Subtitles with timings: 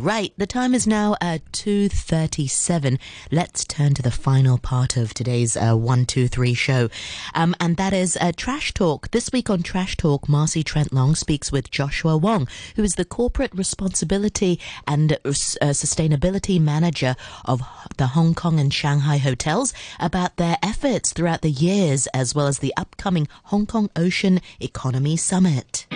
[0.00, 2.98] Right, the time is now at 2.37.
[3.30, 6.90] Let's turn to the final part of today's uh, 123 show.
[7.34, 9.10] Um, and that is uh, Trash Talk.
[9.12, 13.06] This week on Trash Talk, Marcy Trent Long speaks with Joshua Wong, who is the
[13.06, 17.16] Corporate Responsibility and uh, Sustainability Manager
[17.46, 17.62] of
[17.96, 22.58] the Hong Kong and Shanghai hotels about their efforts throughout the years as well as
[22.58, 25.86] the upcoming Hong Kong Ocean Economy Summit.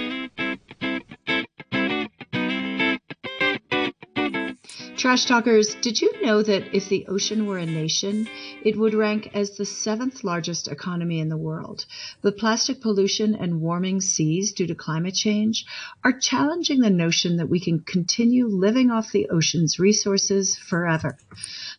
[5.00, 8.28] Trash Talkers, did you know that if the ocean were a nation,
[8.62, 11.86] it would rank as the seventh largest economy in the world?
[12.20, 15.64] But plastic pollution and warming seas due to climate change
[16.04, 21.16] are challenging the notion that we can continue living off the ocean's resources forever.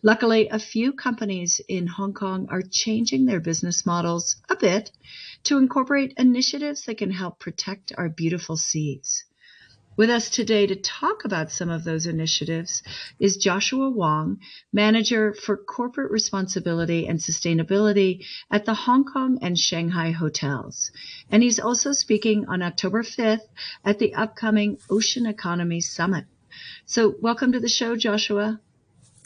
[0.01, 4.89] Luckily, a few companies in Hong Kong are changing their business models a bit
[5.43, 9.25] to incorporate initiatives that can help protect our beautiful seas.
[9.97, 12.81] With us today to talk about some of those initiatives
[13.19, 14.39] is Joshua Wong,
[14.71, 20.91] Manager for Corporate Responsibility and Sustainability at the Hong Kong and Shanghai hotels.
[21.29, 23.47] And he's also speaking on October 5th
[23.83, 26.23] at the upcoming Ocean Economy Summit.
[26.85, 28.61] So, welcome to the show, Joshua.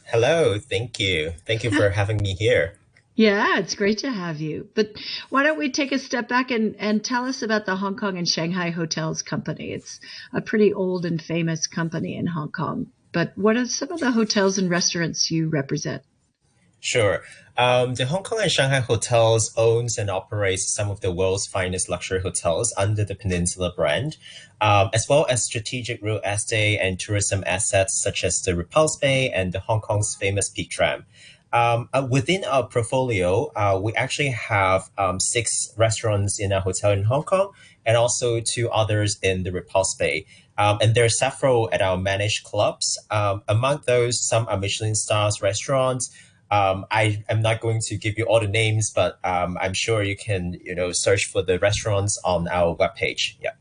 [0.05, 1.33] Hello, thank you.
[1.45, 2.79] Thank you for having me here.
[3.15, 4.67] Yeah, it's great to have you.
[4.75, 4.91] But
[5.29, 8.17] why don't we take a step back and, and tell us about the Hong Kong
[8.17, 9.71] and Shanghai Hotels Company?
[9.71, 10.01] It's
[10.33, 12.87] a pretty old and famous company in Hong Kong.
[13.13, 16.03] But what are some of the hotels and restaurants you represent?
[16.81, 17.21] Sure.
[17.57, 21.89] Um, the Hong Kong and Shanghai Hotels owns and operates some of the world's finest
[21.89, 24.17] luxury hotels under the Peninsula brand,
[24.59, 29.31] um, as well as strategic real estate and tourism assets such as the Repulse Bay
[29.31, 31.05] and the Hong Kong's famous Peak Tram.
[31.55, 36.91] Um, uh, within our portfolio, uh, we actually have um, six restaurants in a hotel
[36.91, 37.53] in Hong Kong
[37.85, 40.25] and also two others in the Repulse Bay.
[40.57, 42.99] Um, and there are several at our managed clubs.
[43.09, 46.13] Um, among those, some are Michelin stars restaurants.
[46.51, 50.03] Um, I am not going to give you all the names, but um, I'm sure
[50.03, 53.37] you can, you know, search for the restaurants on our webpage.
[53.41, 53.51] Yeah.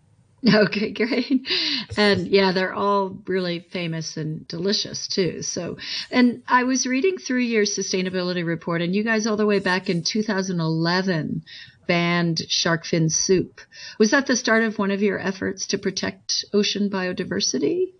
[0.55, 1.49] Okay, great.
[1.97, 5.43] And yeah, they're all really famous and delicious too.
[5.43, 5.79] So,
[6.11, 9.89] and I was reading through your sustainability report, and you guys all the way back
[9.89, 11.45] in 2011
[11.87, 13.61] banned shark fin soup.
[13.99, 17.93] Was that the start of one of your efforts to protect ocean biodiversity?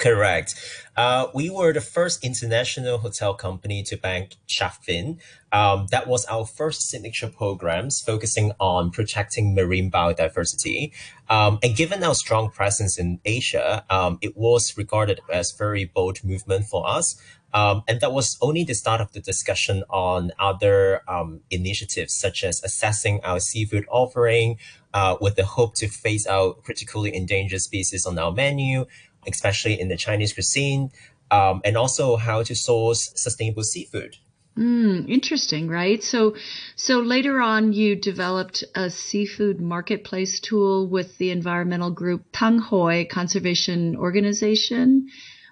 [0.00, 0.54] Correct.
[0.96, 5.18] Uh, we were the first international hotel company to bank shark fin.
[5.52, 10.92] Um, that was our first signature programs focusing on protecting marine biodiversity.
[11.28, 16.24] Um, and given our strong presence in Asia, um, it was regarded as very bold
[16.24, 17.20] movement for us.
[17.52, 22.42] Um, and that was only the start of the discussion on other um, initiatives, such
[22.42, 24.58] as assessing our seafood offering
[24.94, 28.86] uh, with the hope to phase out critically endangered species on our menu,
[29.26, 30.90] especially in the Chinese cuisine,
[31.30, 34.16] um, and also how to source sustainable seafood.
[34.58, 36.02] Mm, interesting, right?
[36.02, 36.34] So,
[36.74, 43.06] so later on, you developed a seafood marketplace tool with the environmental group Tang Hoi
[43.10, 45.08] Conservation Organization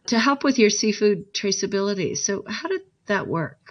[0.07, 2.17] to help with your seafood traceability.
[2.17, 3.68] So, how did that work?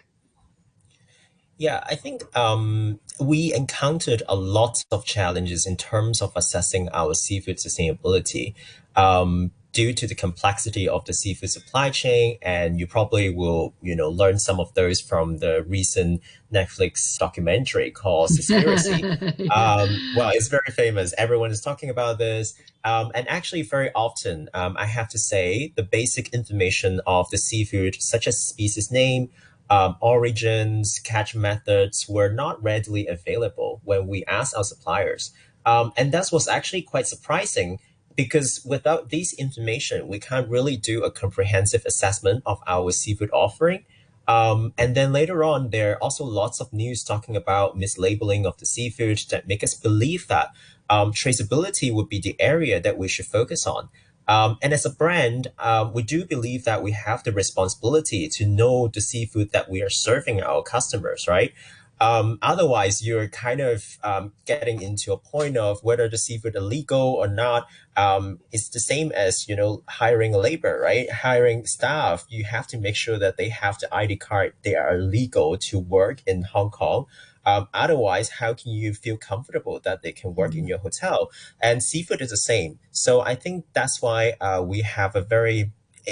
[1.58, 7.14] Yeah, I think um, we encountered a lot of challenges in terms of assessing our
[7.14, 8.54] seafood sustainability.
[8.96, 13.96] Um, due to the complexity of the seafood supply chain and you probably will you
[13.96, 16.20] know learn some of those from the recent
[16.52, 19.00] netflix documentary called Seaspiracy
[19.38, 19.54] yeah.
[19.54, 24.50] um, well it's very famous everyone is talking about this um, and actually very often
[24.56, 29.30] um, i have to say the basic information of the seafood such as species name
[29.70, 35.32] um, origins catch methods were not readily available when we asked our suppliers
[35.68, 37.80] um, and that was actually quite surprising
[38.16, 43.84] because without this information, we can't really do a comprehensive assessment of our seafood offering.
[44.30, 48.58] Um, and then later on, there are also lots of news talking about mislabeling of
[48.58, 50.50] the seafood that make us believe that
[50.90, 53.90] um, traceability would be the area that we should focus on.
[54.28, 58.46] Um, and as a brand, um, we do believe that we have the responsibility to
[58.46, 61.54] know the seafood that we are serving our customers, right?
[62.00, 66.62] Um, otherwise, you're kind of um, getting into a point of whether the seafood is
[66.62, 67.68] legal or not.
[67.96, 71.12] Um, it's the same as you know hiring labor, right?
[71.12, 74.54] Hiring staff, you have to make sure that they have the ID card.
[74.64, 77.06] They are legal to work in Hong Kong.
[77.48, 80.68] Um, otherwise, how can you feel comfortable that they can work in mm-hmm.
[80.68, 81.32] your hotel?
[81.62, 82.80] And seafood is the same.
[82.92, 85.72] So I think that's why uh, we have a very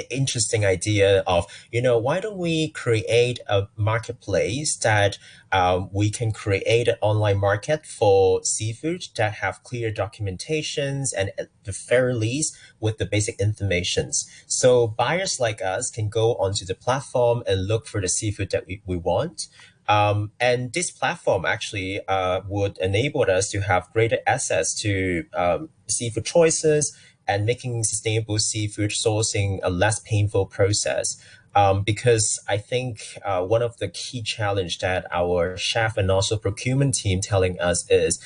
[0.09, 5.17] interesting idea of, you know, why don't we create a marketplace that
[5.51, 11.47] um, we can create an online market for seafood that have clear documentations and at
[11.63, 14.29] the very least with the basic informations.
[14.47, 18.67] So buyers like us can go onto the platform and look for the seafood that
[18.67, 19.47] we, we want.
[19.87, 25.69] Um, and this platform actually uh, would enable us to have greater access to um,
[25.87, 26.97] seafood choices
[27.27, 31.17] and making sustainable seafood sourcing a less painful process.
[31.55, 36.37] Um, because I think uh, one of the key challenge that our chef and also
[36.37, 38.19] procurement team telling us is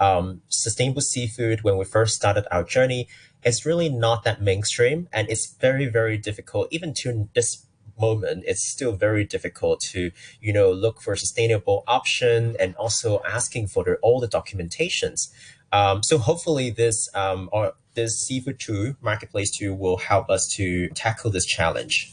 [0.00, 3.08] um, sustainable seafood when we first started our journey
[3.44, 7.66] is really not that mainstream and it's very very difficult even to this
[8.00, 10.10] moment it's still very difficult to
[10.40, 15.30] you know look for sustainable option and also asking for all the documentations
[15.72, 20.88] um, so hopefully this um, or this seafood two marketplace two will help us to
[20.90, 22.12] tackle this challenge.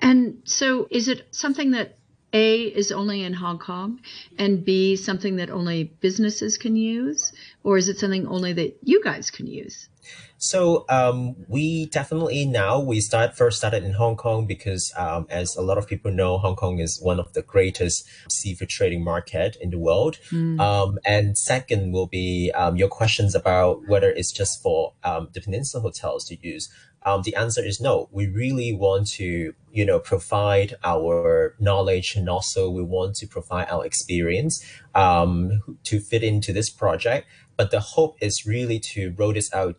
[0.00, 1.98] And so, is it something that
[2.32, 4.00] a is only in Hong Kong,
[4.38, 7.32] and B something that only businesses can use,
[7.62, 9.88] or is it something only that you guys can use?
[10.38, 15.56] So um, we definitely now we start first started in Hong Kong because um, as
[15.56, 19.56] a lot of people know, Hong Kong is one of the greatest seafood trading market
[19.60, 20.18] in the world.
[20.30, 20.60] Mm.
[20.60, 25.40] Um, and second will be um, your questions about whether it's just for um, the
[25.40, 26.68] Peninsula hotels to use.
[27.06, 28.08] Um, the answer is no.
[28.10, 33.68] We really want to, you know, provide our knowledge and also we want to provide
[33.70, 37.28] our experience um, to fit into this project.
[37.56, 39.78] But the hope is really to roll this out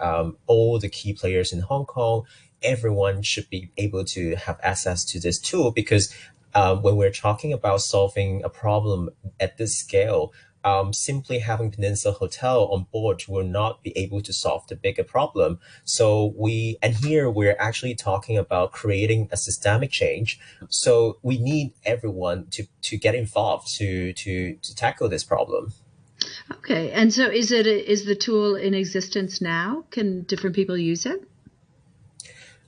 [0.00, 2.24] um, all the key players in Hong Kong.
[2.62, 6.14] Everyone should be able to have access to this tool because
[6.54, 9.10] uh, when we're talking about solving a problem
[9.40, 10.32] at this scale,
[10.64, 15.04] um, simply having Peninsula Hotel on board will not be able to solve the bigger
[15.04, 15.58] problem.
[15.84, 20.40] So we, and here we're actually talking about creating a systemic change.
[20.70, 25.74] So we need everyone to, to get involved to, to, to tackle this problem.
[26.52, 29.84] Okay, and so is it is the tool in existence now?
[29.90, 31.20] Can different people use it?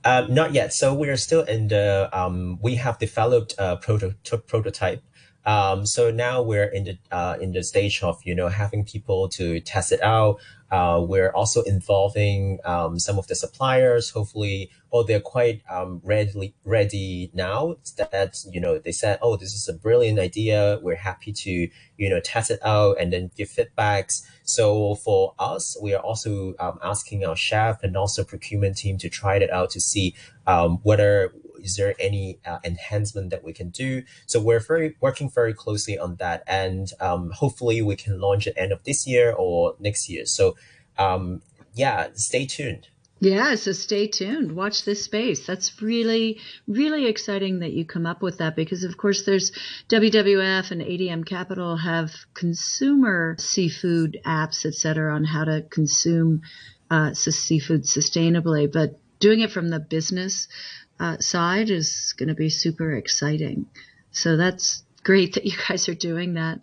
[0.03, 0.73] Uh, not yet.
[0.73, 2.09] So we are still in the.
[2.13, 4.15] Um, we have developed a proto-
[4.47, 5.03] prototype
[5.47, 9.29] um, so now we're in the uh, in the stage of you know having people
[9.29, 10.39] to test it out.
[10.69, 14.09] Uh, we're also involving um, some of the suppliers.
[14.09, 17.77] Hopefully, oh, they're quite um, ready ready now.
[17.95, 20.79] That you know they said, oh, this is a brilliant idea.
[20.83, 24.23] We're happy to you know test it out and then give feedbacks.
[24.43, 29.07] So for us, we are also um, asking our chef and also procurement team to
[29.07, 30.13] try it out to see
[30.45, 31.31] um, whether
[31.61, 34.03] is there any uh, enhancement that we can do?
[34.25, 38.57] So we're very working very closely on that, and um, hopefully we can launch at
[38.57, 40.25] end of this year or next year.
[40.25, 40.55] So
[40.97, 41.41] um,
[41.73, 42.87] yeah, stay tuned.
[43.19, 44.51] Yeah, so stay tuned.
[44.51, 45.47] Watch this space.
[45.47, 49.51] That's really, really exciting that you come up with that because, of course, there's
[49.89, 56.41] WWF and ADM Capital have consumer seafood apps, et cetera, on how to consume
[56.91, 58.71] uh, seafood sustainably.
[58.71, 60.47] But doing it from the business
[61.19, 63.67] side is going to be super exciting.
[64.11, 66.59] So that's great that you guys are doing that.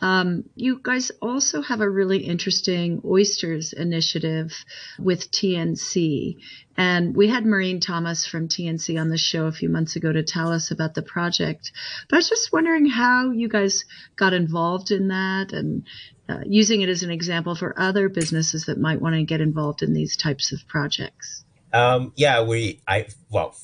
[0.00, 4.52] Um, you guys also have a really interesting oysters initiative
[4.98, 6.36] with TNC.
[6.76, 10.22] And we had Maureen Thomas from TNC on the show a few months ago to
[10.22, 11.72] tell us about the project.
[12.08, 13.84] But I was just wondering how you guys
[14.16, 15.84] got involved in that and
[16.28, 19.82] uh, using it as an example for other businesses that might want to get involved
[19.82, 21.44] in these types of projects.
[21.74, 23.56] Um, yeah, we, I, well,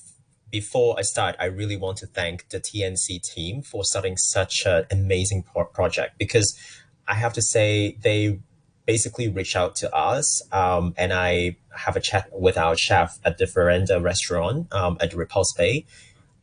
[0.51, 4.85] before I start, I really want to thank the TNC team for starting such an
[4.91, 6.59] amazing pro- project because
[7.07, 8.41] I have to say they
[8.85, 13.39] basically reached out to us um, and I have a chat with our chef at
[13.39, 15.87] the Veranda restaurant um, at Repulse Bay.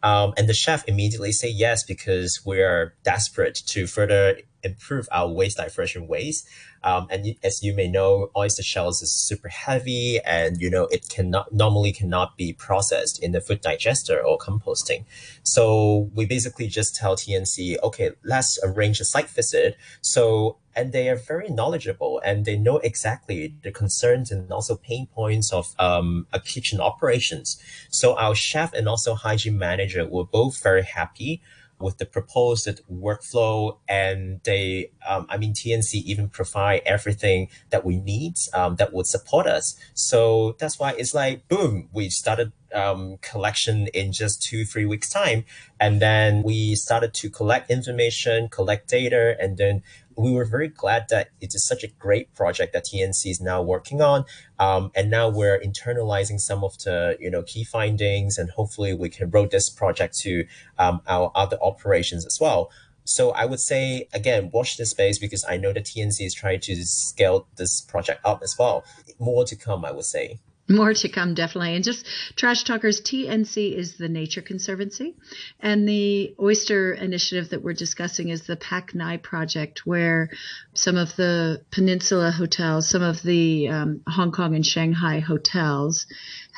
[0.04, 5.58] Um, and the chef immediately say yes because we're desperate to further improve our waste
[5.58, 6.46] diversion ways.
[6.84, 11.10] Um, and as you may know, oyster shells is super heavy, and you know it
[11.10, 15.06] cannot normally cannot be processed in the food digester or composting.
[15.44, 19.76] So we basically just tell TNC, okay, let's arrange a site visit.
[20.02, 25.08] So and they are very knowledgeable and they know exactly the concerns and also pain
[25.08, 27.60] points of um, a kitchen operations.
[27.90, 31.42] So our chef and also hygiene manager were both very happy
[31.80, 37.98] with the proposed workflow and they um, i mean tnc even provide everything that we
[37.98, 43.18] need um, that would support us so that's why it's like boom we started um,
[43.22, 45.46] collection in just two, three weeks' time.
[45.80, 49.84] And then we started to collect information, collect data, and then
[50.18, 53.62] we were very glad that it is such a great project that TNC is now
[53.62, 54.26] working on.
[54.60, 59.10] Um, and now we're internalizing some of the you know key findings, and hopefully we
[59.10, 60.46] can roll this project to
[60.80, 62.72] um, our other operations as well.
[63.04, 66.60] So I would say again, watch this space because I know the TNC is trying
[66.62, 68.84] to scale this project up as well.
[69.20, 70.40] More to come, I would say.
[70.70, 71.76] More to come, definitely.
[71.76, 72.06] And just
[72.36, 75.16] Trash Talkers, TNC is the Nature Conservancy.
[75.62, 80.30] And the oyster initiative that we're discussing is the Pak Nai project, where
[80.74, 86.06] some of the peninsula hotels, some of the um, Hong Kong and Shanghai hotels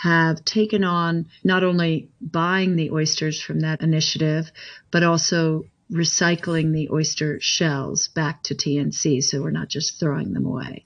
[0.01, 4.51] have taken on not only buying the oysters from that initiative,
[4.89, 9.23] but also recycling the oyster shells back to TNC.
[9.23, 10.85] So we're not just throwing them away.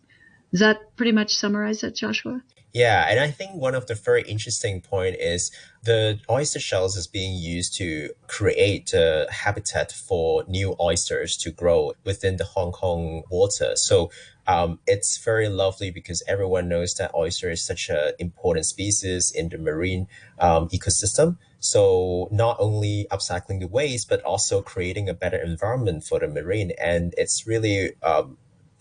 [0.52, 2.42] Does that pretty much summarize it, Joshua?
[2.74, 5.52] Yeah, and I think one of the very interesting point is
[5.84, 11.94] the oyster shells is being used to create a habitat for new oysters to grow
[12.04, 13.74] within the Hong Kong water.
[13.76, 14.10] So
[14.48, 19.50] um, it's very lovely because everyone knows that oyster is such an important species in
[19.50, 20.08] the marine
[20.40, 21.38] um, ecosystem.
[21.60, 26.72] So not only upcycling the waste, but also creating a better environment for the marine,
[26.82, 28.38] and it's really um,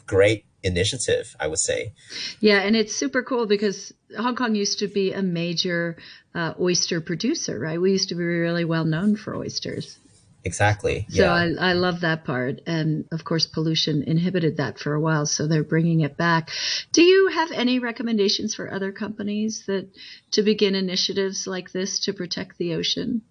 [0.06, 1.92] great initiative, I would say.
[2.40, 5.96] Yeah, and it's super cool because Hong Kong used to be a major
[6.34, 7.80] uh, oyster producer, right?
[7.80, 9.98] We used to be really well known for oysters.
[10.44, 11.06] Exactly.
[11.08, 11.32] So yeah.
[11.32, 12.62] I, I love that part.
[12.66, 15.26] And of course, pollution inhibited that for a while.
[15.26, 16.50] So they're bringing it back.
[16.92, 19.88] Do you have any recommendations for other companies that
[20.32, 23.22] to begin initiatives like this to protect the ocean?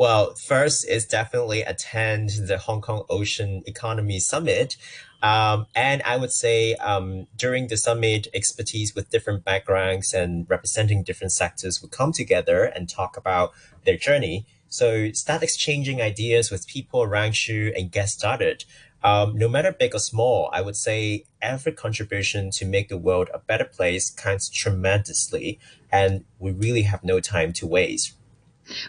[0.00, 4.78] Well, first is definitely attend the Hong Kong Ocean Economy Summit.
[5.22, 11.02] Um, and I would say um, during the summit, expertise with different backgrounds and representing
[11.02, 13.52] different sectors would come together and talk about
[13.84, 14.46] their journey.
[14.70, 18.64] So start exchanging ideas with people around you and get started.
[19.04, 23.28] Um, no matter big or small, I would say every contribution to make the world
[23.34, 25.58] a better place counts tremendously,
[25.92, 28.14] and we really have no time to waste.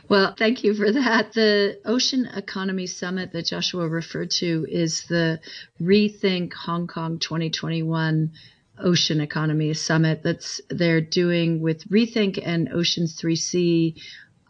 [0.09, 1.33] Well, thank you for that.
[1.33, 5.39] The Ocean Economy Summit that Joshua referred to is the
[5.81, 8.31] Rethink Hong Kong 2021
[8.79, 14.01] Ocean Economy Summit that's they're doing with Rethink and Oceans 3C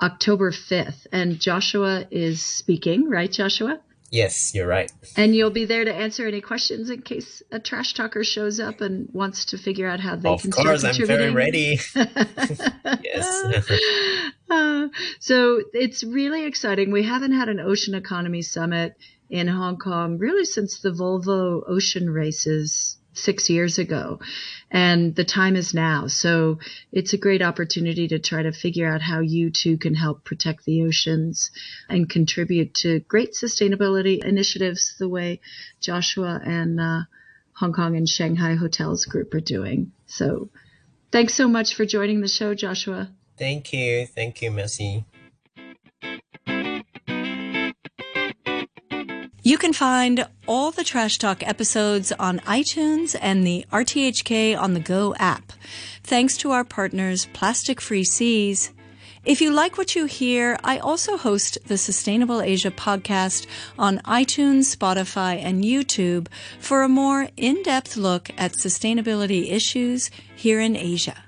[0.01, 1.07] October 5th.
[1.11, 3.79] And Joshua is speaking, right, Joshua?
[4.11, 4.91] Yes, you're right.
[5.15, 8.81] And you'll be there to answer any questions in case a trash talker shows up
[8.81, 11.27] and wants to figure out how they of can course, start contributing.
[11.29, 11.79] I'm very ready.
[13.03, 14.31] yes.
[14.51, 14.87] uh,
[15.19, 16.91] so it's really exciting.
[16.91, 18.95] We haven't had an ocean economy summit
[19.29, 24.19] in Hong Kong really since the Volvo ocean races six years ago.
[24.69, 26.07] And the time is now.
[26.07, 26.59] So
[26.91, 30.65] it's a great opportunity to try to figure out how you too can help protect
[30.65, 31.51] the oceans
[31.89, 35.41] and contribute to great sustainability initiatives the way
[35.81, 37.01] Joshua and uh,
[37.53, 39.91] Hong Kong and Shanghai Hotels Group are doing.
[40.05, 40.49] So
[41.11, 43.11] thanks so much for joining the show, Joshua.
[43.41, 44.05] Thank you.
[44.05, 45.03] Thank you, Mercy.
[49.41, 54.79] You can find all the Trash Talk episodes on iTunes and the RTHK on the
[54.79, 55.53] Go app.
[56.03, 58.69] Thanks to our partners, Plastic Free Seas.
[59.25, 64.75] If you like what you hear, I also host the Sustainable Asia podcast on iTunes,
[64.75, 66.27] Spotify, and YouTube
[66.59, 71.23] for a more in-depth look at sustainability issues here in Asia.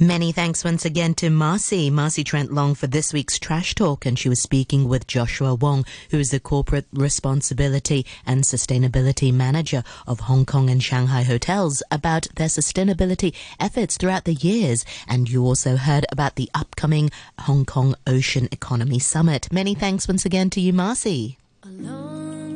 [0.00, 4.04] Many thanks once again to Marcy, Marcy Trent Long for this week's Trash Talk.
[4.04, 9.84] And she was speaking with Joshua Wong, who is the Corporate Responsibility and Sustainability Manager
[10.08, 14.84] of Hong Kong and Shanghai Hotels about their sustainability efforts throughout the years.
[15.06, 19.46] And you also heard about the upcoming Hong Kong Ocean Economy Summit.
[19.52, 21.38] Many thanks once again to you, Marcy.